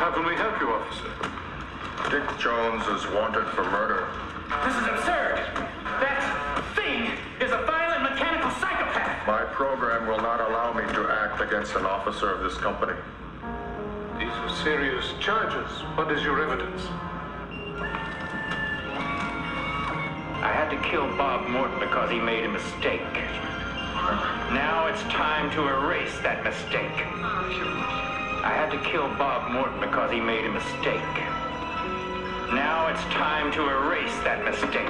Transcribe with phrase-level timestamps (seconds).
[0.00, 1.12] How can we help you, officer?
[2.08, 4.08] Dick Jones is wanted for murder.
[4.64, 5.44] This is absurd.
[6.00, 9.26] That thing is a violent mechanical psychopath.
[9.26, 12.94] My program will not allow me to act against an officer of this company.
[14.18, 15.68] These are serious charges.
[15.96, 16.80] What is your evidence?
[20.40, 23.12] I had to kill Bob Morton because he made a mistake.
[24.56, 28.09] Now it's time to erase that mistake.
[28.42, 31.14] I had to kill Bob Morton because he made a mistake.
[32.54, 34.88] Now it's time to erase that mistake.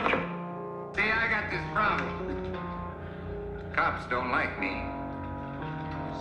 [0.95, 2.57] See, I got this problem.
[3.75, 4.83] Cops don't like me.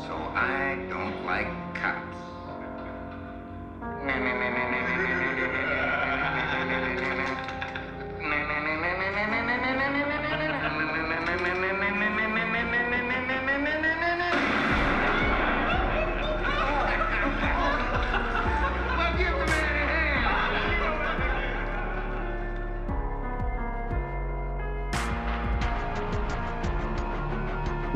[0.08, 2.10] So I don't like cops.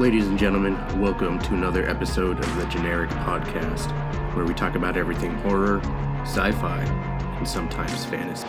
[0.03, 3.89] Ladies and gentlemen, welcome to another episode of the Generic Podcast,
[4.35, 5.79] where we talk about everything horror,
[6.25, 6.81] sci fi,
[7.37, 8.45] and sometimes fantasy.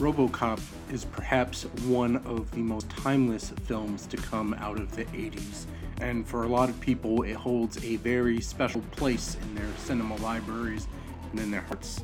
[0.00, 0.58] Robocop
[0.90, 5.66] is perhaps one of the most timeless films to come out of the 80s,
[6.00, 10.16] and for a lot of people, it holds a very special place in their cinema
[10.16, 10.88] libraries
[11.30, 12.00] and in their hearts.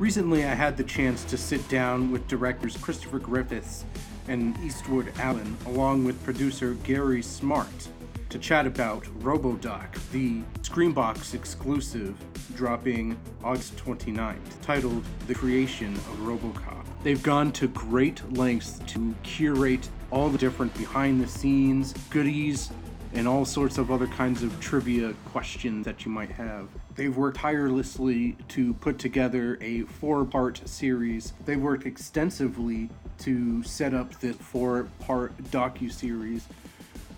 [0.00, 3.84] Recently, I had the chance to sit down with directors Christopher Griffiths
[4.26, 7.88] and Eastwood Allen, along with producer Gary Smart,
[8.30, 12.16] to chat about RoboDoc, the Screambox exclusive
[12.54, 16.84] dropping August 29th, titled The Creation of RoboCop.
[17.02, 22.70] They've gone to great lengths to curate all the different behind the scenes goodies
[23.14, 26.68] and all sorts of other kinds of trivia questions that you might have.
[26.94, 31.32] They've worked tirelessly to put together a four part series.
[31.44, 36.46] They've worked extensively to set up the four part docu series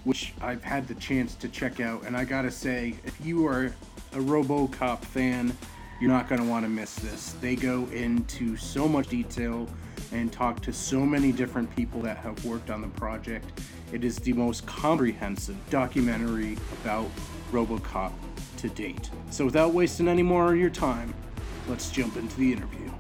[0.05, 2.05] which I've had the chance to check out.
[2.07, 3.73] And I gotta say, if you are
[4.13, 5.57] a Robocop fan,
[6.01, 7.37] you're not gonna want to miss this.
[7.41, 9.69] They go into so much detail
[10.13, 13.61] and talk to so many different people that have worked on the project.
[13.93, 17.07] It is the most comprehensive documentary about
[17.53, 18.13] Robocop
[18.57, 19.11] to date.
[19.31, 21.15] So without wasting any more of your time,
[21.69, 22.91] let's jump into the interview.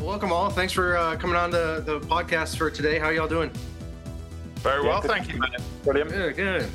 [0.00, 0.50] Welcome all.
[0.50, 2.98] Thanks for uh, coming on to the podcast for today.
[2.98, 3.50] How y'all doing?
[4.66, 5.50] Very well, thank you, man.
[5.84, 6.10] Brilliant.
[6.10, 6.68] Good, good.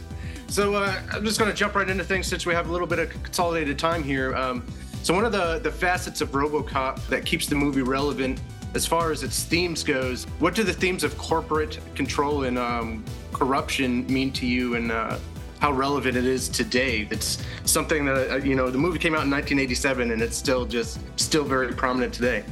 [0.47, 2.87] So uh, I'm just going to jump right into things since we have a little
[2.87, 4.33] bit of consolidated time here.
[4.33, 4.65] Um,
[5.03, 8.39] so one of the the facets of RoboCop that keeps the movie relevant
[8.75, 13.03] as far as its themes goes, what do the themes of corporate control and um,
[13.33, 15.17] corruption mean to you, and uh,
[15.59, 17.09] how relevant it is today?
[17.11, 20.65] It's something that uh, you know the movie came out in 1987, and it's still
[20.65, 22.45] just still very prominent today.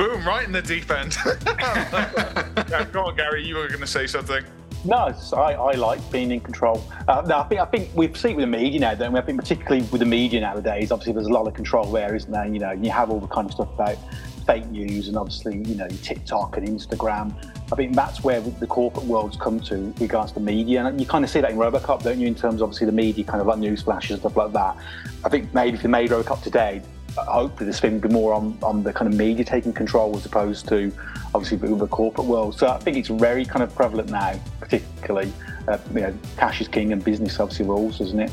[0.00, 1.14] Boom, right in the deep end.
[1.46, 3.44] yeah, go on, Gary.
[3.44, 4.42] You were going to say something.
[4.82, 6.82] No, I, I like being in control.
[7.06, 9.14] Uh, no, I think I think we see it with the media now, don't?
[9.14, 12.32] I think particularly with the media nowadays, obviously there's a lot of control there, isn't
[12.32, 12.46] there?
[12.46, 13.98] You know, you have all the kind of stuff about
[14.46, 17.34] fake news and obviously you know TikTok and Instagram.
[17.70, 21.26] I think that's where the corporate world's come to regards to media, and you kind
[21.26, 22.26] of see that in RoboCop, don't you?
[22.26, 24.78] In terms of obviously the media, kind of like news flashes and stuff like that.
[25.24, 26.80] I think maybe if they made RoboCop today,
[27.16, 30.26] hopefully this film would be more on, on the kind of media taking control as
[30.26, 30.92] opposed to
[31.34, 32.58] obviously the corporate world.
[32.58, 35.32] So I think it's very kind of prevalent now, particularly.
[35.68, 38.30] Uh, you know, cash is king and business obviously rules, doesn't it?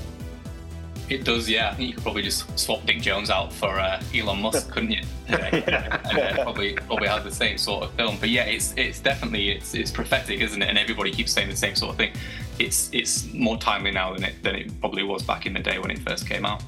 [1.09, 1.69] It does, yeah.
[1.69, 4.91] I think you could probably just swap Dick Jones out for uh, Elon Musk, couldn't
[4.91, 5.03] you?
[5.27, 8.17] and uh, probably probably have the same sort of film.
[8.19, 10.67] But yeah, it's it's definitely it's it's prophetic, isn't it?
[10.67, 12.11] And everybody keeps saying the same sort of thing.
[12.59, 15.79] It's it's more timely now than it than it probably was back in the day
[15.79, 16.61] when it first came out.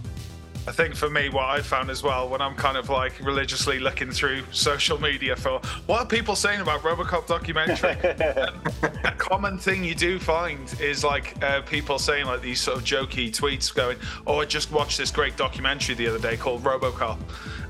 [0.69, 3.79] I think for me, what I found as well, when I'm kind of like religiously
[3.79, 7.93] looking through social media for what are people saying about RoboCop documentary,
[9.03, 12.83] a common thing you do find is like uh, people saying like these sort of
[12.83, 17.17] jokey tweets, going, "Oh, I just watched this great documentary the other day called RoboCop,"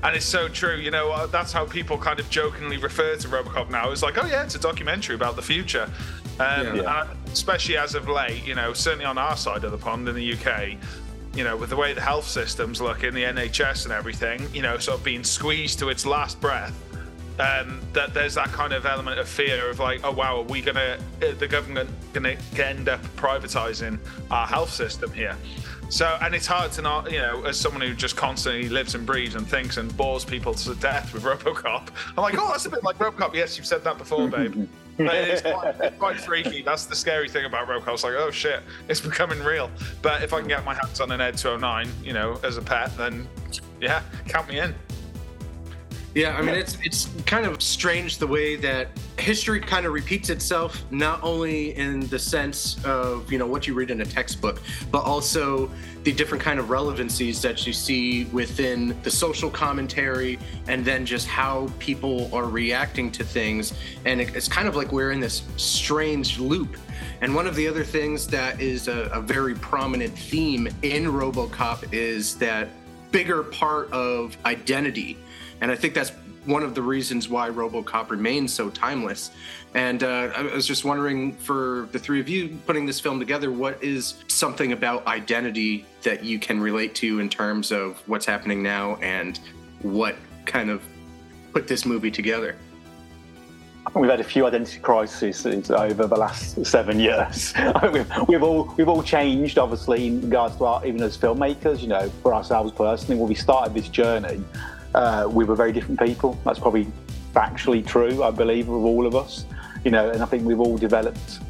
[0.02, 0.76] and it's so true.
[0.76, 3.92] You know, uh, that's how people kind of jokingly refer to RoboCop now.
[3.92, 5.90] It's like, "Oh yeah, it's a documentary about the future,"
[6.38, 7.00] um, Yeah.
[7.00, 10.14] and especially as of late, you know, certainly on our side of the pond in
[10.14, 10.76] the UK
[11.34, 14.62] you know, with the way the health systems look in the NHS and everything, you
[14.62, 16.74] know, sort of being squeezed to its last breath,
[17.38, 20.60] um, that there's that kind of element of fear of like, oh wow, are we
[20.60, 23.98] gonna, uh, the government gonna end up privatizing
[24.30, 25.36] our health system here?
[25.88, 29.04] So, and it's hard to not, you know, as someone who just constantly lives and
[29.04, 32.70] breathes and thinks and bores people to death with RoboCop, I'm like, oh, that's a
[32.70, 33.34] bit like RoboCop.
[33.34, 34.68] Yes, you've said that before, babe.
[35.06, 36.62] It's quite, quite freaky.
[36.62, 37.68] That's the scary thing about.
[37.70, 39.70] It's like, oh shit, it's becoming real.
[40.02, 42.62] But if I can get my hands on an Ed 209, you know, as a
[42.62, 43.28] pet, then
[43.80, 44.74] yeah, count me in.
[46.14, 50.28] Yeah, I mean it's it's kind of strange the way that history kind of repeats
[50.28, 54.60] itself, not only in the sense of you know what you read in a textbook,
[54.90, 55.70] but also
[56.02, 60.36] the different kind of relevancies that you see within the social commentary,
[60.66, 63.72] and then just how people are reacting to things,
[64.04, 66.76] and it, it's kind of like we're in this strange loop.
[67.20, 71.92] And one of the other things that is a, a very prominent theme in RoboCop
[71.92, 72.68] is that
[73.12, 75.18] bigger part of identity.
[75.60, 76.12] And I think that's
[76.46, 79.30] one of the reasons why RoboCop remains so timeless.
[79.74, 83.52] And uh, I was just wondering, for the three of you putting this film together,
[83.52, 88.62] what is something about identity that you can relate to in terms of what's happening
[88.62, 89.38] now and
[89.82, 90.16] what
[90.46, 90.82] kind of
[91.52, 92.56] put this movie together?
[93.94, 97.54] We've had a few identity crises over the last seven years.
[97.92, 101.80] We've, we've all we've all changed, obviously, in regards to our, even as filmmakers.
[101.80, 104.44] You know, for ourselves personally, when we started this journey,
[104.94, 106.38] uh, we were very different people.
[106.44, 106.86] That's probably
[107.34, 109.44] factually true, I believe, of all of us.
[109.84, 111.40] You know, and I think we've all developed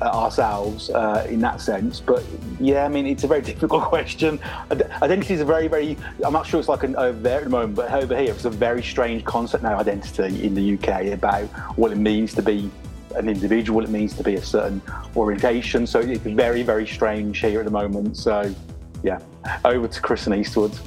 [0.00, 2.00] uh, ourselves uh, in that sense.
[2.00, 2.22] But
[2.60, 4.38] yeah, I mean, it's a very difficult question.
[5.02, 5.96] Identity is a very, very.
[6.24, 8.44] I'm not sure it's like an over there at the moment, but over here, it's
[8.44, 9.78] a very strange concept now.
[9.78, 11.46] Identity in the UK about
[11.78, 12.70] what it means to be
[13.14, 14.82] an individual, what it means to be a certain
[15.16, 15.86] orientation.
[15.86, 18.16] So it's very, very strange here at the moment.
[18.16, 18.54] So
[19.02, 19.20] yeah,
[19.64, 20.78] over to Chris and Eastwood.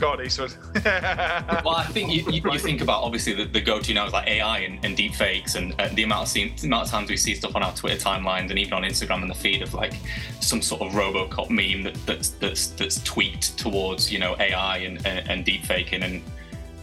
[0.00, 0.54] God, Eastwood.
[0.84, 4.26] well, I think you, you, you think about obviously the, the go-to now is like
[4.26, 7.10] AI and, and deep fakes and uh, the amount of scene, the amount of times
[7.10, 9.74] we see stuff on our Twitter timelines and even on Instagram and the feed of
[9.74, 9.92] like
[10.40, 15.06] some sort of RoboCop meme that, that's that's that's tweaked towards you know AI and
[15.06, 16.22] and, and deep faking and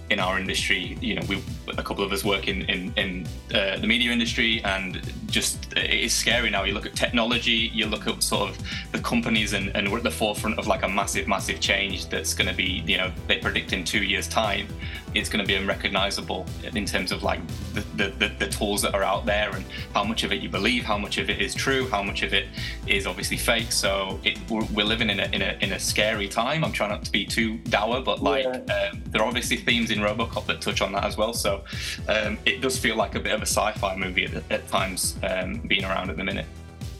[0.09, 1.43] in our industry, you know, we
[1.77, 4.95] a couple of us work in in, in uh, the media industry, and
[5.37, 6.63] just it is scary now.
[6.63, 8.57] You look at technology, you look at sort of
[8.91, 12.33] the companies, and, and we're at the forefront of like a massive, massive change that's
[12.33, 14.67] going to be, you know, they predict in two years' time,
[15.13, 17.39] it's going to be unrecognizable in terms of like
[17.73, 19.63] the, the, the, the tools that are out there and
[19.93, 22.33] how much of it you believe, how much of it is true, how much of
[22.33, 22.47] it
[22.87, 23.71] is obviously fake.
[23.71, 26.63] So it, we're, we're living in a, in a in a scary time.
[26.63, 29.99] I'm trying not to be too dour, but like um, there are obviously themes in
[29.99, 31.33] RoboCop that touch on that as well.
[31.33, 31.63] So
[32.07, 35.59] um, it does feel like a bit of a sci-fi movie at, at times um,
[35.67, 36.45] being around at the minute.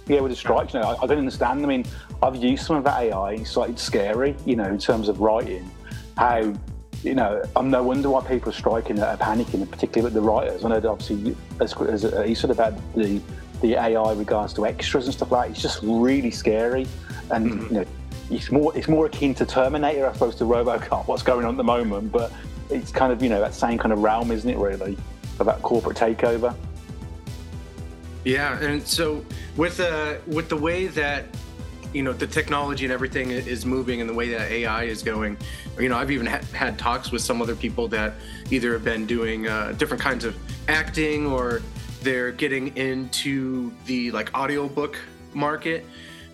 [0.08, 1.64] Yeah, with the strikes, you know, I, I don't understand.
[1.64, 1.86] I mean,
[2.24, 3.34] I've used some of that AI.
[3.34, 5.70] It's like it's scary, you know, in terms of writing.
[6.18, 6.54] How,
[7.04, 10.22] you know, I'm no wonder why people are striking and are panicking, particularly with the
[10.22, 10.64] writers.
[10.64, 13.22] I know that obviously, as, as uh, you said about the
[13.62, 16.88] the AI regards to extras and stuff like, that, it's just really scary.
[17.32, 17.74] And Mm-hmm.
[17.74, 17.86] you know,
[18.30, 21.08] it's more it's more akin to Terminator, I suppose, to RoboCop.
[21.08, 22.32] What's going on at the moment, but
[22.70, 24.58] it's kind of you know that same kind of realm, isn't it?
[24.58, 24.98] Really,
[25.40, 26.56] about corporate takeover.
[28.28, 29.24] Yeah, and so
[29.56, 31.28] with uh, with the way that
[31.94, 35.38] you know the technology and everything is moving and the way that AI is going,
[35.80, 38.16] you know, I've even ha- had talks with some other people that
[38.52, 40.36] either have been doing uh, different kinds of
[40.68, 41.62] acting or
[42.02, 45.00] they're getting into the like audiobook
[45.34, 45.86] market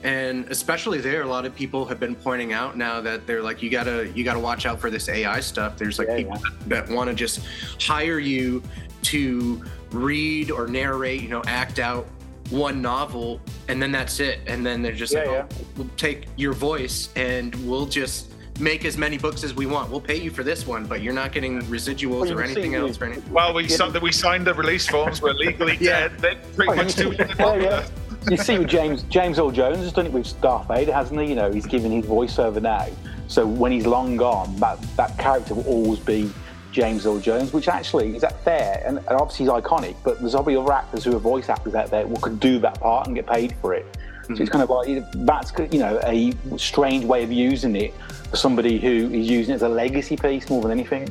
[0.04, 3.62] and especially there a lot of people have been pointing out now that they're like
[3.62, 6.90] you gotta you gotta watch out for this ai stuff there's like Yeah, people that
[6.90, 7.42] want to just
[7.82, 8.62] hire you
[9.04, 12.06] to read or narrate you know act out
[12.50, 16.28] one novel and then that's it and then they're just like Yeah, oh, we'll take
[16.36, 18.30] your voice and we'll just
[18.60, 21.14] make as many books as we want we'll pay you for this one but you're
[21.14, 24.88] not getting residuals or anything else or anything well, we signed we signed the release
[24.88, 25.22] forms.
[25.22, 26.10] We're legally Yeah.
[26.10, 26.20] dead.
[26.20, 27.32] They're pretty oh, much doing it.
[27.40, 27.88] yeah, yeah.
[28.30, 31.28] You see, with James James Earl Jones has done it with Darth Vader, hasn't he?
[31.28, 32.88] You know, he's given his voiceover now.
[33.28, 36.32] So when he's long gone, that that character will always be
[36.72, 37.54] James Earl Jones.
[37.54, 38.82] Which actually is that fair?
[38.86, 39.96] And, and obviously he's iconic.
[40.04, 42.80] But there's probably other actors who are voice actors out there who could do that
[42.80, 43.86] part and get paid for it.
[44.28, 47.94] So it's kind of like that's you know a strange way of using it
[48.30, 51.10] for somebody who is using it as a legacy piece more than anything.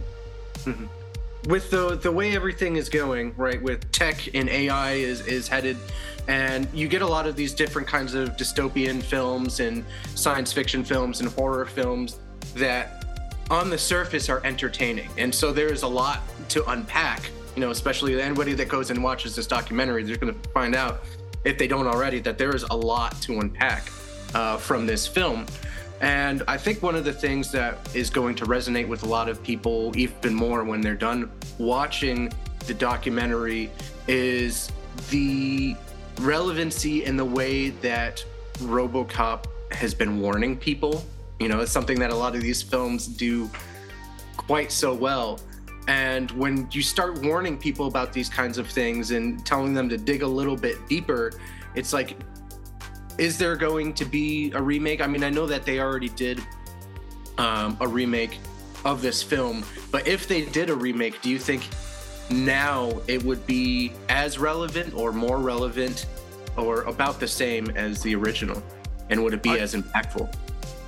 [0.64, 1.50] Mm-hmm.
[1.50, 3.62] With the the way everything is going, right?
[3.62, 5.76] With tech and AI is is headed,
[6.29, 10.85] and you get a lot of these different kinds of dystopian films and science fiction
[10.85, 12.19] films and horror films
[12.55, 13.05] that
[13.50, 15.09] on the surface are entertaining.
[15.19, 19.02] And so there is a lot to unpack, you know, especially anybody that goes and
[19.02, 21.05] watches this documentary, they're going to find out,
[21.45, 23.91] if they don't already, that there is a lot to unpack
[24.35, 25.45] uh, from this film.
[26.00, 29.29] And I think one of the things that is going to resonate with a lot
[29.29, 32.33] of people even more when they're done watching
[32.67, 33.71] the documentary
[34.09, 34.71] is
[35.11, 35.76] the
[36.21, 38.25] relevancy in the way that
[38.59, 41.04] Robocop has been warning people.
[41.40, 43.50] You know, it's something that a lot of these films do
[44.37, 45.40] quite so well.
[45.88, 49.97] And when you start warning people about these kinds of things and telling them to
[49.97, 51.33] dig a little bit deeper,
[51.75, 52.16] it's like,
[53.19, 55.00] is there going to be a remake?
[55.00, 56.40] I mean, I know that they already did
[57.38, 58.38] um, a remake
[58.85, 61.69] of this film, but if they did a remake, do you think
[62.31, 66.07] now it would be as relevant or more relevant
[66.57, 68.62] or about the same as the original?
[69.11, 70.35] And would it be I, as impactful?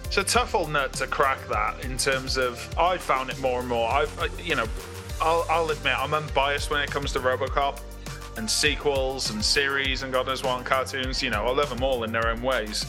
[0.05, 3.61] It's a tough old nut to crack that in terms of I found it more
[3.61, 3.91] and more.
[3.91, 4.67] I've, you know,
[5.21, 7.81] I'll, I'll admit I'm unbiased when it comes to Robocop
[8.37, 11.23] and sequels and series and God knows what and cartoons.
[11.23, 12.85] You know, I love them all in their own ways.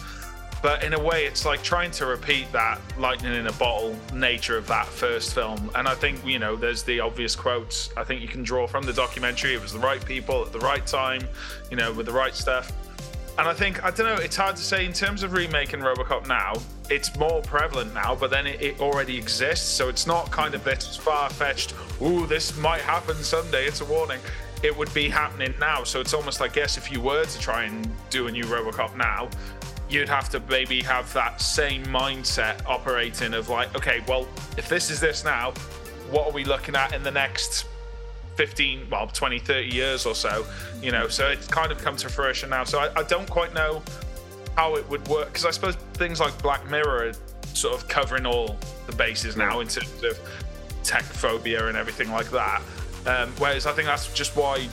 [0.65, 4.57] But in a way, it's like trying to repeat that lightning in a bottle nature
[4.57, 5.69] of that first film.
[5.75, 8.83] And I think, you know, there's the obvious quotes I think you can draw from
[8.83, 9.53] the documentary.
[9.53, 11.21] It was the right people at the right time,
[11.69, 12.71] you know, with the right stuff.
[13.37, 16.27] And I think, I don't know, it's hard to say in terms of remaking Robocop
[16.27, 16.53] now,
[16.89, 19.69] it's more prevalent now, but then it, it already exists.
[19.69, 23.85] So it's not kind of this far fetched, ooh, this might happen someday, it's a
[23.85, 24.19] warning.
[24.63, 25.83] It would be happening now.
[25.83, 28.95] So it's almost like, yes, if you were to try and do a new Robocop
[28.95, 29.29] now,
[29.89, 34.27] you'd have to maybe have that same mindset operating of like, okay, well,
[34.57, 35.51] if this is this now,
[36.09, 37.67] what are we looking at in the next
[38.35, 40.45] 15, well, 20, 30 years or so?
[40.81, 42.63] You know, so it's kind of come to fruition now.
[42.63, 43.83] So I, I don't quite know
[44.55, 47.13] how it would work because I suppose things like Black Mirror are
[47.55, 50.19] sort of covering all the bases now in terms of
[50.83, 52.61] tech phobia and everything like that.
[53.05, 54.67] Um, whereas I think that's just why,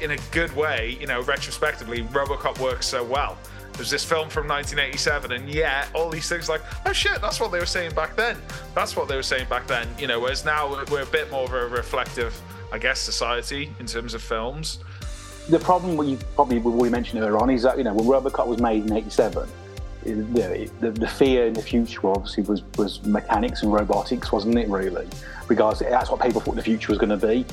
[0.00, 3.38] in a good way, you know, retrospectively, Robocop works so well
[3.78, 7.52] there's this film from 1987, and yeah, all these things like, oh shit, that's what
[7.52, 8.36] they were saying back then.
[8.74, 9.86] That's what they were saying back then.
[10.00, 12.38] You know, whereas now we're a bit more of a reflective,
[12.72, 14.80] I guess, society in terms of films.
[15.48, 18.60] The problem, you probably we mentioned earlier on, is that you know when RoboCop was
[18.60, 19.48] made in '87,
[20.02, 24.68] the, the, the, fear in the future obviously was, was mechanics and robotics, wasn't it?
[24.68, 25.06] Really,
[25.46, 27.46] because that's what people thought the future was going to be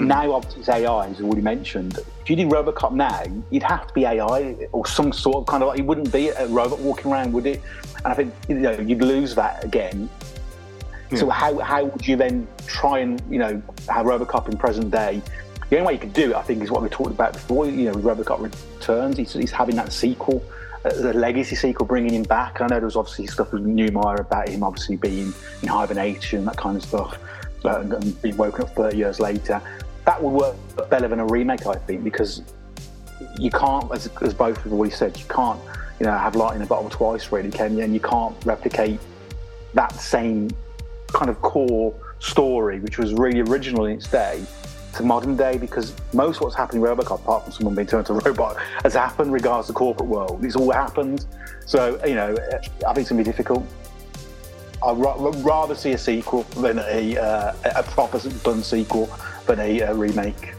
[0.00, 1.98] now obviously it's AI, as I already mentioned.
[2.22, 5.62] If you did Robocop now, you'd have to be AI or some sort of kind
[5.62, 7.60] of like it wouldn't be a robot walking around, would it?
[8.04, 10.08] And I think you know you'd lose that again.
[11.10, 11.18] Yeah.
[11.18, 15.20] So how how would you then try and you know have Robocop in present day?
[15.68, 17.66] The only way you could do it, I think, is what we talked about before.
[17.66, 20.44] You know, with Robocop Returns, he's, he's having that sequel,
[20.84, 22.60] uh, the legacy sequel, bringing him back.
[22.60, 25.32] I know there was obviously stuff with Neumeier about him obviously being
[25.62, 27.18] in hibernation, that kind of stuff,
[27.64, 29.62] uh, and being woken up 30 years later
[30.04, 32.42] that would work better than a remake, I think, because
[33.38, 35.60] you can't, as, as both have always said, you can't,
[36.00, 37.84] you know, have light in a bottle twice, really, can you?
[37.84, 38.98] And you can't replicate
[39.74, 40.50] that same
[41.12, 44.44] kind of core story, which was really original in its day,
[44.94, 48.08] to modern day, because most of what's happening in Robocop, apart from someone being turned
[48.08, 50.44] into a robot, has happened regards the corporate world.
[50.44, 51.26] It's all happened.
[51.64, 53.64] So, you know, I think it's going to be difficult.
[54.84, 54.96] I'd
[55.44, 59.08] rather see a sequel than a, uh, a proper done sequel
[59.48, 60.54] a, a remake.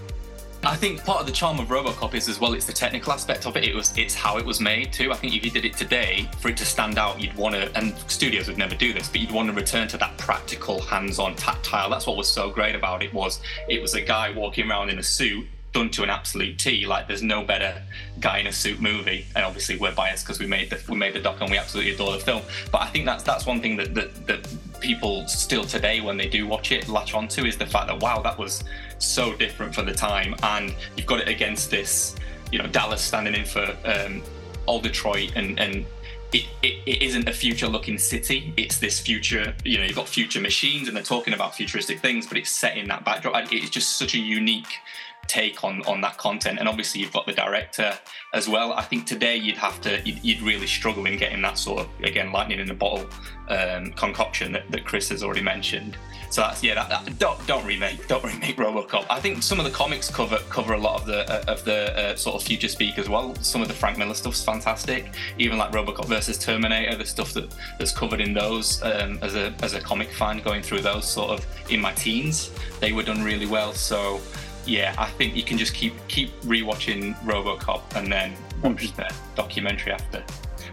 [0.66, 2.54] I think part of the charm of RoboCop is as well.
[2.54, 3.66] It's the technical aspect of it.
[3.66, 5.12] It was, it's how it was made too.
[5.12, 7.76] I think if you did it today, for it to stand out, you'd want to.
[7.78, 11.36] And studios would never do this, but you'd want to return to that practical, hands-on,
[11.36, 11.90] tactile.
[11.90, 13.14] That's what was so great about it.
[13.14, 16.86] Was it was a guy walking around in a suit done to an absolute T.
[16.86, 17.82] Like there's no better
[18.20, 21.14] guy in a suit movie, and obviously we're biased because we made the we made
[21.14, 22.44] the doc and we absolutely adore the film.
[22.72, 24.48] But I think that's that's one thing that that, that
[24.84, 28.22] people still today when they do watch it latch onto is the fact that wow
[28.22, 28.64] that was
[29.00, 32.16] so different for the time, and you've got it against this
[32.52, 34.22] you know Dallas standing in for um,
[34.68, 35.86] old Detroit and and
[36.34, 38.54] it, it, it isn't a future looking city.
[38.58, 42.26] It's this future, you know, you've got future machines and they're talking about futuristic things,
[42.26, 43.52] but it's set in that backdrop.
[43.52, 44.80] It's just such a unique
[45.28, 46.60] take on on that content.
[46.60, 47.94] And obviously you've got the director
[48.34, 48.74] as well.
[48.74, 51.88] I think today you'd have to you'd, you'd really struggle in getting that sort of
[52.04, 53.06] again lightning in a bottle
[53.50, 55.98] um, concoction that, that chris has already mentioned.
[56.30, 59.06] So that's yeah that, that, don't don't remake don't remake robocop.
[59.10, 61.98] I think some of the comics cover cover a lot of the uh, of the
[61.98, 63.36] uh, sort of future speak as well.
[63.36, 65.14] Some of the frank miller stuff's fantastic.
[65.38, 69.54] Even like robocop versus terminator the stuff that that's covered in those um, as a
[69.62, 73.24] as a comic fan going through those sort of in my teens they were done
[73.24, 73.74] really well.
[73.74, 74.20] So
[74.66, 79.94] yeah, I think you can just keep keep rewatching RoboCop and then watch the documentary
[79.94, 80.24] after.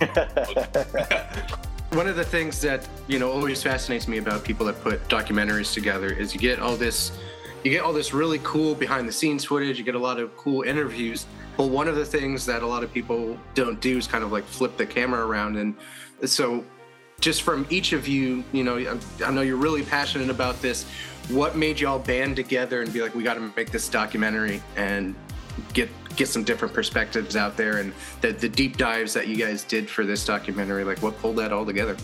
[1.97, 5.75] One of the things that you know always fascinates me about people that put documentaries
[5.75, 7.13] together is you get all this,
[7.65, 9.79] you get all this really cool behind the scenes footage.
[9.79, 11.27] You get a lot of cool interviews.
[11.57, 14.33] But one of the things that a lot of people don't do is kind of
[14.33, 15.57] like flip the camera around.
[15.59, 15.75] And
[16.25, 16.65] so,
[17.21, 20.87] just from each of you, you know, I know you're really passionate about this
[21.31, 25.15] what made y'all band together and be like, we got to make this documentary and
[25.73, 29.63] get get some different perspectives out there and the, the deep dives that you guys
[29.63, 30.85] did for this documentary?
[30.85, 31.97] Like, what pulled that all together?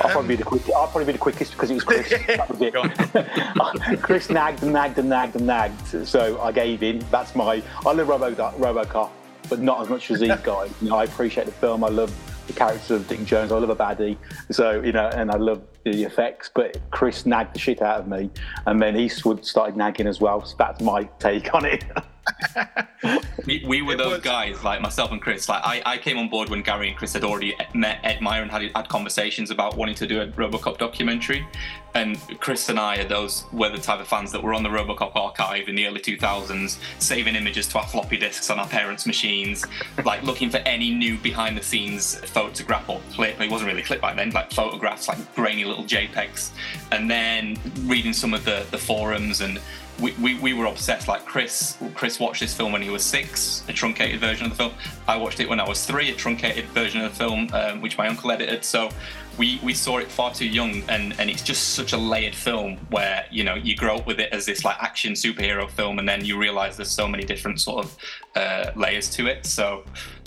[0.00, 2.10] I'll probably be the quick, I'll probably be the quickest because it was Chris.
[2.50, 4.02] was it.
[4.02, 6.98] Chris nagged and nagged and nagged and nagged, so I gave in.
[7.10, 7.62] That's my.
[7.86, 9.10] I love Robo RoboCop,
[9.48, 10.72] but not as much as these guys.
[10.80, 11.84] You know, I appreciate the film.
[11.84, 12.12] I love
[12.52, 13.52] the character of Dick Jones.
[13.52, 14.16] I love a baddie,
[14.50, 16.50] so you know, and I love the effects.
[16.54, 18.30] But Chris nagged the shit out of me,
[18.66, 20.44] and then Eastwood started nagging as well.
[20.44, 21.84] So that's my take on it.
[23.46, 25.48] we, we, were those guys, like myself and Chris.
[25.48, 28.42] Like I, I came on board when Gary and Chris had already met Ed Meyer
[28.42, 31.46] and had, had conversations about wanting to do a RoboCop documentary.
[31.94, 34.70] And Chris and I are those were the type of fans that were on the
[34.70, 39.06] RoboCop archive in the early 2000s, saving images to our floppy disks on our parents'
[39.06, 39.66] machines,
[40.04, 43.38] like looking for any new behind-the-scenes photograph or clip.
[43.40, 46.52] It wasn't really clip back then, like photographs, like grainy little JPEGs,
[46.92, 49.60] and then reading some of the the forums and
[50.00, 51.08] we, we, we, were obsessed.
[51.08, 54.56] Like Chris, Chris watched this film when he was six, a truncated version of the
[54.56, 54.72] film.
[55.06, 57.98] I watched it when I was three, a truncated version of the film, um, which
[57.98, 58.64] my uncle edited.
[58.64, 58.90] So
[59.38, 62.76] we, we saw it far too young, and, and it's just such a layered film
[62.90, 66.08] where you know you grow up with it as this like action superhero film, and
[66.08, 67.96] then you realize there's so many different sort of
[68.34, 69.46] uh, layers to it.
[69.46, 69.84] So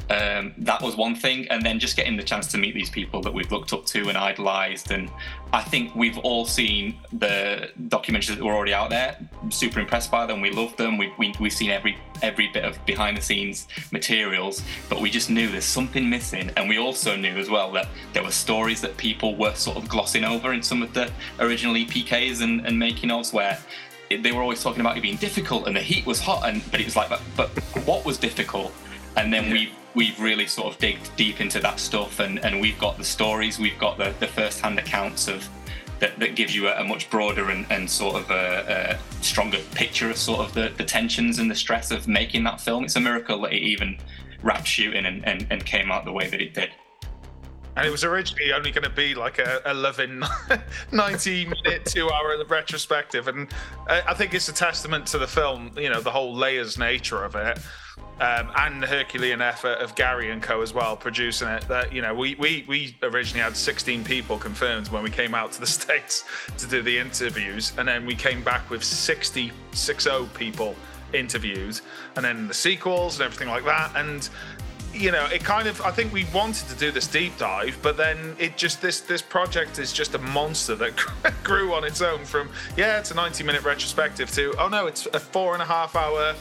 [0.10, 3.22] um, that was one thing, and then just getting the chance to meet these people
[3.22, 4.92] that we've looked up to and idolized.
[4.92, 5.10] And
[5.52, 9.18] I think we've all seen the documentaries that were already out there.
[9.50, 10.42] Super impressed by them.
[10.42, 10.98] We love them.
[10.98, 15.30] We, we, we've seen every every bit of behind the scenes materials, but we just
[15.30, 16.52] knew there's something missing.
[16.56, 19.90] And we also knew as well that there were stories that people were sort of
[19.90, 23.58] glossing over in some of the original EPKs and, and making ofs where
[24.10, 26.80] they were always talking about it being difficult and the heat was hot and but
[26.80, 27.50] it was like but, but
[27.86, 28.72] what was difficult
[29.16, 32.78] and then we we've really sort of digged deep into that stuff and, and we've
[32.80, 35.48] got the stories, we've got the, the first hand accounts of
[36.00, 39.60] that, that gives you a, a much broader and, and sort of a, a, stronger
[39.74, 42.84] picture of sort of the, the tensions and the stress of making that film.
[42.84, 43.98] It's a miracle that it even
[44.44, 46.70] wrapped shooting and, and, and came out the way that it did.
[47.76, 50.24] And it was originally only going to be like a 11,
[50.92, 53.28] 90 minute, two hour retrospective.
[53.28, 53.50] And
[53.88, 57.36] I think it's a testament to the film, you know, the whole layers nature of
[57.36, 57.60] it
[58.20, 61.68] um, and the Herculean effort of Gary and Co as well producing it.
[61.68, 65.52] That you know, we we we originally had 16 people confirmed when we came out
[65.54, 66.24] to the states
[66.58, 70.76] to do the interviews, and then we came back with 60 60 people
[71.14, 71.80] interviewed,
[72.16, 74.30] and then the sequels and everything like that, and.
[74.96, 75.82] You know, it kind of.
[75.82, 79.22] I think we wanted to do this deep dive, but then it just this this
[79.22, 80.94] project is just a monster that
[81.44, 82.24] grew on its own.
[82.24, 85.66] From yeah, it's a 90 minute retrospective to oh no, it's a four and a
[85.66, 86.36] half hour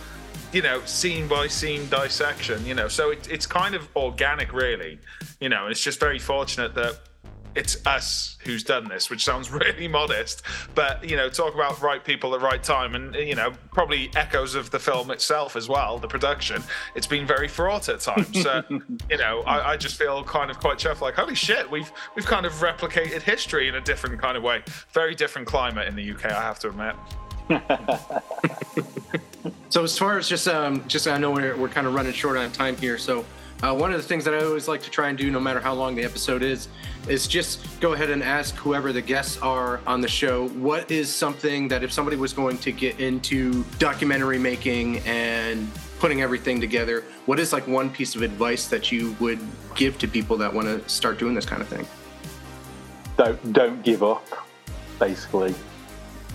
[0.53, 2.87] you know, scene by scene dissection, you know.
[2.87, 5.01] So it, it's kind of organic, really,
[5.41, 5.65] you know.
[5.65, 7.01] And it's just very fortunate that
[7.55, 10.43] it's us who's done this, which sounds really modest,
[10.75, 14.11] but you know, talk about right people at the right time, and you know, probably
[14.17, 15.99] echoes of the film itself as well.
[15.99, 16.63] The production,
[16.95, 18.43] it's been very fraught at times.
[18.43, 18.63] So,
[19.11, 21.01] you know, I, I, just feel kind of quite chuffed.
[21.01, 24.63] Like, holy shit, we've we've kind of replicated history in a different kind of way.
[24.93, 26.97] Very different climate in the UK, I have to admit.
[29.69, 32.37] so as far as just um, just I know we're, we're kind of running short
[32.37, 32.97] on time here.
[32.97, 33.25] So
[33.63, 35.61] uh, one of the things that I always like to try and do, no matter
[35.61, 36.69] how long the episode is,
[37.09, 41.15] is just go ahead and ask whoever the guests are on the show what is
[41.15, 47.05] something that if somebody was going to get into documentary making and putting everything together,
[47.27, 49.39] what is like one piece of advice that you would
[49.75, 51.87] give to people that want to start doing this kind of thing?
[53.17, 54.27] Don't don't give up,
[54.99, 55.55] basically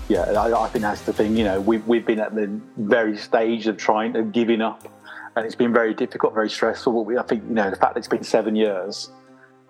[0.10, 1.38] yeah, I, I, think that's the thing.
[1.38, 4.88] You know, we've we've been at the very stage of trying to giving up,
[5.35, 7.05] and it's been very difficult, very stressful.
[7.05, 9.11] We, I think you know the fact that it's been seven years,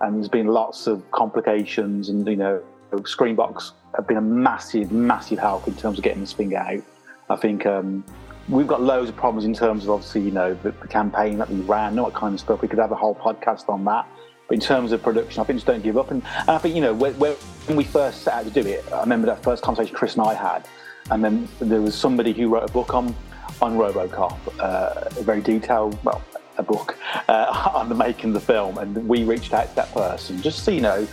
[0.02, 5.40] and there's been lots of complications, and you know, Screambox have been a massive, massive
[5.40, 6.82] help in terms of getting this thing out.
[7.30, 8.04] I think um,
[8.48, 11.50] we've got loads of problems in terms of obviously, you know, the, the campaign that
[11.50, 12.62] we ran, all that kind of stuff.
[12.62, 14.08] We could have a whole podcast on that.
[14.48, 16.10] But in terms of production, I think just don't give up.
[16.10, 18.84] And, and I think, you know, when, when we first set out to do it,
[18.92, 20.68] I remember that first conversation Chris and I had.
[21.12, 23.16] And then there was somebody who wrote a book on
[23.62, 26.22] on RoboCop, uh, a very detailed, well,
[26.60, 29.92] a book uh, on the making of the film, and we reached out to that
[29.94, 31.08] person just so you know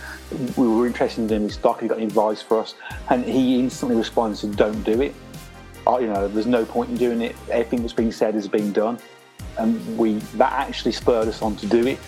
[0.55, 1.81] we were interested in his stock.
[1.81, 2.75] He got any advice for us,
[3.09, 5.15] and he instantly responded, said, "Don't do it.
[5.87, 7.35] Oh, you know, there's no point in doing it.
[7.49, 8.99] Everything that's being said is being done."
[9.57, 11.99] And we that actually spurred us on to do it.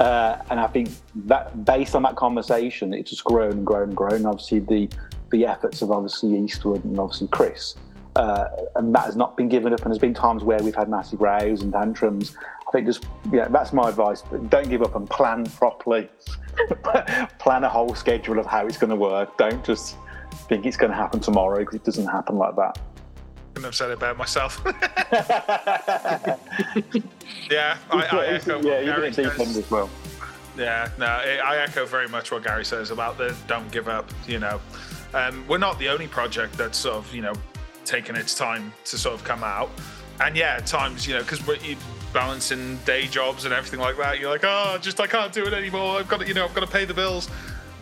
[0.00, 0.90] Uh, and I think
[1.26, 4.26] that based on that conversation, it's just grown and grown and grown.
[4.26, 4.88] Obviously, the
[5.30, 7.74] the efforts of obviously Eastwood and obviously Chris
[8.18, 9.80] uh, and that has not been given up.
[9.82, 12.36] And there's been times where we've had massive rows and tantrums.
[12.66, 14.22] I think just yeah, that's my advice.
[14.48, 16.08] Don't give up and plan properly.
[17.38, 19.38] plan a whole schedule of how it's going to work.
[19.38, 19.96] Don't just
[20.48, 22.80] think it's going to happen tomorrow because it doesn't happen like that.
[23.54, 24.60] Couldn't have said it better myself.
[27.48, 28.60] yeah, I, I echo.
[28.60, 29.88] Yeah, deep as well.
[30.56, 34.10] Yeah, no, I echo very much what Gary says about the don't give up.
[34.26, 34.60] You know,
[35.14, 37.34] um, we're not the only project that's sort of you know
[37.88, 39.70] taken its time to sort of come out.
[40.20, 41.58] And yeah, at times, you know, because we're
[42.12, 45.52] balancing day jobs and everything like that, you're like, oh, just I can't do it
[45.52, 45.98] anymore.
[45.98, 47.28] I've got to, you know, I've got to pay the bills.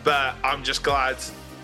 [0.03, 1.17] But I'm just glad,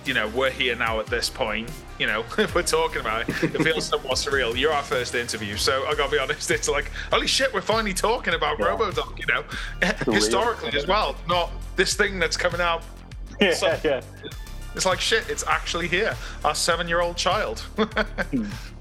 [0.06, 1.72] you know, we're here now at this point.
[2.00, 3.44] You know, if we're talking about it.
[3.56, 4.58] It feels somewhat surreal.
[4.58, 6.52] You're our first interview, so I gotta be honest.
[6.52, 8.66] It's like, holy shit, we're finally talking about yeah.
[8.66, 9.20] RoboDoc.
[9.20, 9.44] You know,
[10.14, 12.84] historically as well, not this thing that's coming out.
[13.40, 14.02] Yeah, so, yeah.
[14.76, 15.30] It's like shit.
[15.30, 16.16] It's actually here.
[16.44, 17.60] Our seven-year-old child.
[17.60, 18.46] Hmm.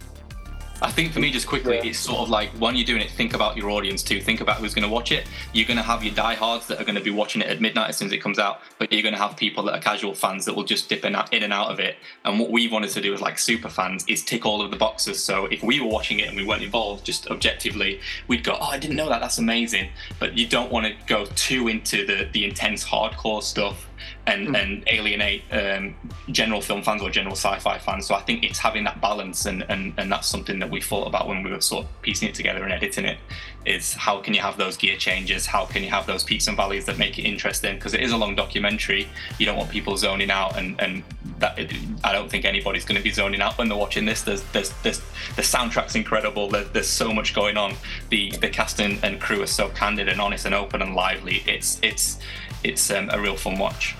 [0.82, 1.84] I think for me, just quickly, yeah.
[1.84, 4.20] it's sort of like when you're doing it, think about your audience too.
[4.20, 5.28] Think about who's going to watch it.
[5.52, 7.90] You're going to have your diehards that are going to be watching it at midnight
[7.90, 10.14] as soon as it comes out, but you're going to have people that are casual
[10.14, 11.96] fans that will just dip in, in and out of it.
[12.24, 14.76] And what we wanted to do as like super fans is tick all of the
[14.76, 15.22] boxes.
[15.22, 18.66] So if we were watching it and we weren't involved, just objectively, we'd go, "Oh,
[18.66, 19.20] I didn't know that.
[19.20, 23.88] That's amazing." But you don't want to go too into the the intense hardcore stuff
[24.26, 24.62] and mm.
[24.62, 25.94] and alienate um,
[26.30, 28.06] general film fans or general sci-fi fans.
[28.06, 31.06] So I think it's having that balance, and, and and that's something that we thought
[31.06, 33.18] about when we were sort of piecing it together and editing it.
[33.64, 35.46] Is how can you have those gear changes?
[35.46, 37.76] How can you have those peaks and valleys that make it interesting?
[37.76, 39.08] Because it is a long documentary.
[39.38, 41.04] You don't want people zoning out, and and
[41.38, 41.56] that
[42.02, 44.22] I don't think anybody's going to be zoning out when they're watching this.
[44.22, 44.98] There's there's, there's
[45.36, 46.48] the soundtrack's incredible.
[46.48, 47.74] There's, there's so much going on.
[48.08, 51.44] The the cast and, and crew are so candid and honest and open and lively.
[51.46, 52.18] It's it's
[52.64, 53.94] it's um, a real fun watch.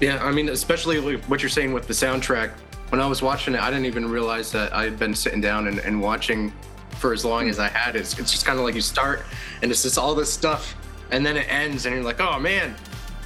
[0.00, 2.52] Yeah, I mean, especially what you're saying with the soundtrack.
[2.90, 5.66] When I was watching it, I didn't even realize that I had been sitting down
[5.66, 6.52] and, and watching
[6.98, 7.96] for as long as I had.
[7.96, 9.24] It's, it's just kind of like you start
[9.62, 10.76] and it's just all this stuff,
[11.10, 12.74] and then it ends, and you're like, oh man.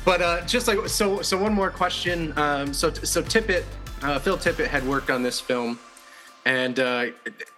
[0.05, 2.33] But uh, just like so, so one more question.
[2.39, 3.65] Um, so, so Tippett,
[4.03, 5.79] uh, Phil Tippett had worked on this film,
[6.47, 7.07] and uh,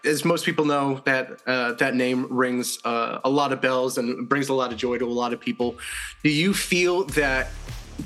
[0.05, 4.29] as most people know, that uh, that name rings uh, a lot of bells and
[4.29, 5.77] brings a lot of joy to a lot of people.
[6.25, 7.51] Do you feel that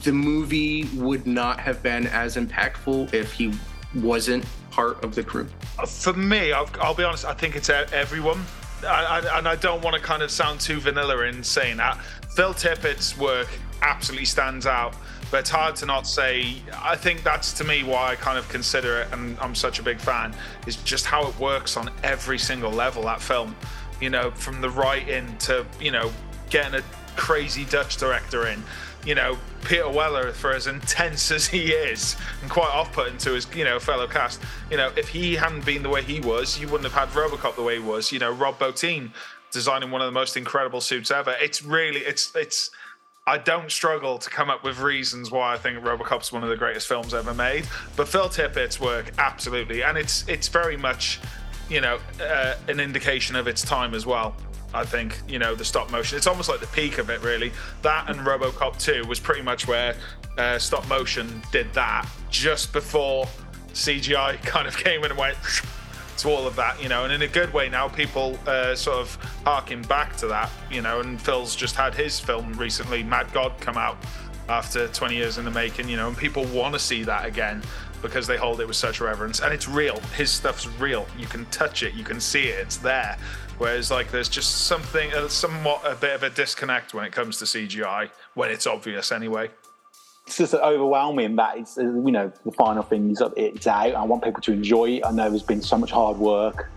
[0.03, 3.55] the movie would not have been as impactful if he
[3.95, 5.47] wasn't part of the crew.
[5.79, 8.45] Uh, for me, I'll, I'll be honest, I think it's everyone.
[8.85, 11.99] I, I, and I don't want to kind of sound too vanilla in saying that.
[12.35, 13.49] Phil Tippett's work
[13.83, 14.95] absolutely stands out,
[15.31, 16.57] but it's hard to not say.
[16.83, 19.83] I think that's to me why I kind of consider it, and I'm such a
[19.83, 20.35] big fan,
[20.67, 23.03] is just how it works on every single level.
[23.05, 23.55] That film,
[24.01, 26.11] you know, from the writing to you know
[26.51, 26.83] getting a
[27.17, 28.63] crazy Dutch director in
[29.05, 33.47] you know, Peter Weller, for as intense as he is and quite off-putting to his,
[33.55, 34.41] you know, fellow cast,
[34.71, 37.57] you know, if he hadn't been the way he was, you wouldn't have had RoboCop
[37.57, 38.13] the way he was.
[38.13, 39.11] You know, Rob Bottin
[39.51, 41.35] designing one of the most incredible suits ever.
[41.41, 42.71] It's really, it's, it's.
[43.27, 46.59] I don't struggle to come up with reasons why I think RoboCop's one of the
[46.59, 51.21] greatest films ever made, but Phil Tippett's work absolutely, and it's it's very much,
[51.71, 54.37] you know, uh, an indication of its time as well.
[54.75, 56.19] I think you know the stop motion.
[56.19, 57.53] It's almost like the peak of it, really.
[57.83, 59.95] That and RoboCop 2 was pretty much where
[60.37, 63.27] uh, stop motion did that just before
[63.73, 65.37] CGI kind of came in and went
[66.19, 67.05] to all of that, you know.
[67.05, 70.83] And in a good way, now people uh, sort of harking back to that, you
[70.83, 71.01] know.
[71.01, 73.97] And Phil's just had his film recently, Mad God, come out
[74.49, 77.63] after 20 years in the making, you know, and people want to see that again
[78.03, 79.99] because they hold it with such reverence and it's real.
[80.15, 81.07] His stuff's real.
[81.19, 83.17] You can touch it, you can see it, it's there.
[83.59, 87.39] Whereas, like, there's just something, uh, somewhat a bit of a disconnect when it comes
[87.39, 89.51] to CGI, when it's obvious anyway.
[90.27, 93.95] It's just overwhelming that it's, uh, you know, the final thing is it's out.
[93.95, 95.07] I want people to enjoy it.
[95.07, 96.71] I know there's been so much hard work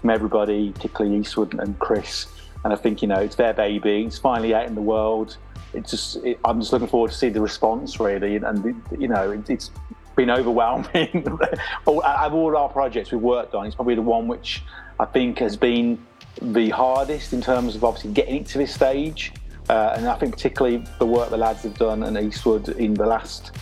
[0.00, 2.26] from everybody, particularly Eastwood and Chris.
[2.64, 4.04] And I think, you know, it's their baby.
[4.04, 5.36] It's finally out in the world.
[5.74, 8.36] It's just, it, I'm just looking forward to see the response, really.
[8.36, 9.70] And, you know, it, it's
[10.16, 11.38] been overwhelming.
[11.86, 14.64] Out of all our projects we've worked on, it's probably the one which
[14.98, 15.98] I think has been
[16.42, 19.32] the hardest in terms of obviously getting it to this stage.
[19.68, 23.06] Uh, and I think particularly the work the lads have done and Eastwood in the
[23.06, 23.52] last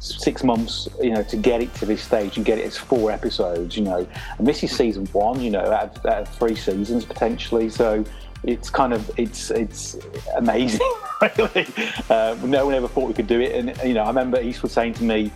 [0.00, 3.10] six months, you know, to get it to this stage and get it as four
[3.10, 4.06] episodes, you know.
[4.38, 7.68] And this is season one, you know, out of, out of three seasons potentially.
[7.68, 8.04] So
[8.44, 9.96] it's kind of it's it's
[10.36, 10.88] amazing,
[11.38, 11.66] really.
[12.08, 14.72] Uh, no one ever thought we could do it, and you know, I remember Eastwood
[14.72, 15.30] saying to me,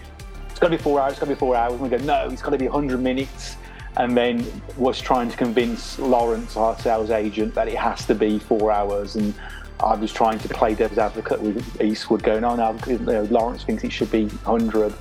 [0.48, 1.12] "It's got to be four hours.
[1.12, 3.00] It's got to be four hours." And we go, "No, it's got to be 100
[3.00, 3.56] minutes."
[3.96, 4.44] And then
[4.76, 9.16] was trying to convince Lawrence, our sales agent, that it has to be four hours,
[9.16, 9.34] and
[9.80, 13.64] I was trying to play devil's advocate with Eastwood, going, "Oh no, you know, Lawrence
[13.64, 14.94] thinks it should be 100,"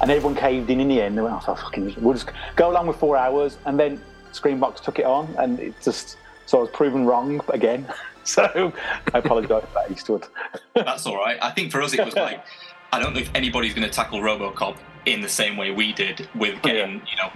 [0.00, 1.18] and everyone caved in in the end.
[1.18, 4.00] They went, "Oh, fucking, we'll just go along with four hours," and then
[4.32, 7.86] Screambox took it on, and it just so I was proven wrong again.
[8.26, 8.72] So
[9.14, 10.26] I apologise for that, Eastwood.
[10.74, 11.38] That's all right.
[11.40, 12.44] I think for us it was like
[12.92, 16.28] I don't know if anybody's going to tackle RoboCop in the same way we did
[16.34, 17.30] with oh, getting you know.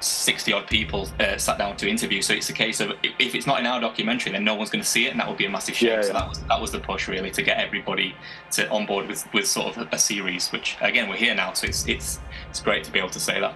[0.00, 3.46] 60 odd people uh, sat down to interview so it's a case of if it's
[3.46, 5.46] not in our documentary then no one's going to see it and that would be
[5.46, 8.14] a massive shame Yeah, so that was that was the push really to get everybody
[8.52, 11.52] to on board with with sort of a, a series which again we're here now
[11.54, 13.54] so it's it's it's great to be able to say that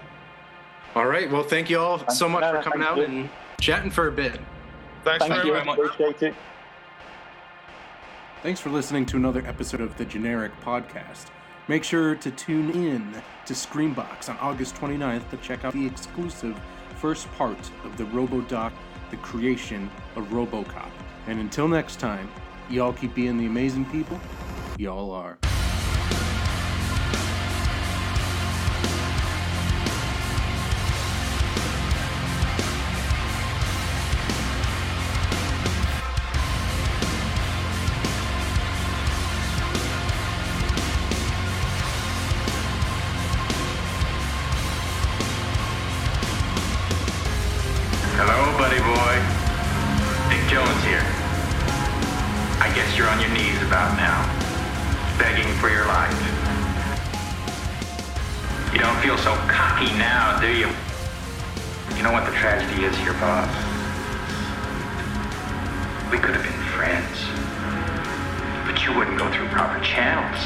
[0.95, 1.31] All right.
[1.31, 3.05] Well, thank you all so much No, for coming out you.
[3.05, 3.29] and
[3.61, 4.41] chatting for a bit.
[5.05, 5.79] Thanks Thank very you, much.
[5.79, 6.35] appreciate it.
[8.43, 11.27] Thanks for listening to another episode of the Generic Podcast.
[11.71, 13.15] Make sure to tune in
[13.47, 16.61] to Screambox on August 29th to check out the exclusive
[16.97, 18.73] first part of the RoboDoc,
[19.13, 20.91] The Creation of RoboCop.
[21.29, 22.29] And until next time,
[22.69, 24.19] y'all keep being the amazing people
[24.79, 25.39] y'all are.
[53.01, 54.21] You're on your knees about now,
[55.17, 56.13] begging for your life.
[58.75, 60.69] You don't feel so cocky now, do you?
[61.97, 63.49] You know what the tragedy is here, Bob?
[66.13, 67.25] We could have been friends,
[68.69, 70.37] but you wouldn't go through proper channels.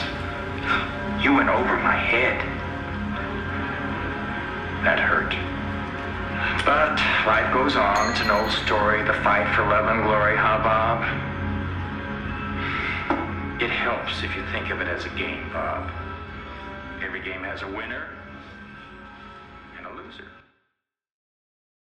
[1.21, 2.39] You went over my head.
[4.87, 5.35] That hurt.
[6.65, 8.13] But life goes on.
[8.13, 9.03] It's an old story.
[9.03, 11.34] The fight for love and glory, huh, Bob?
[13.85, 15.91] Helps if you think of it as a game, Bob.
[17.03, 18.14] Every game has a winner.